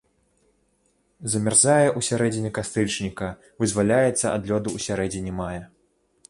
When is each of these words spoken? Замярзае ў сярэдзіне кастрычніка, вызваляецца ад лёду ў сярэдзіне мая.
Замярзае 1.33 1.85
ў 1.89 1.99
сярэдзіне 2.09 2.49
кастрычніка, 2.57 3.29
вызваляецца 3.65 4.25
ад 4.35 4.49
лёду 4.53 4.69
ў 4.77 4.87
сярэдзіне 4.87 5.31
мая. 5.43 5.63